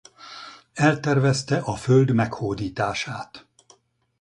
[0.73, 3.47] Eltervezte a Föld meghódítását.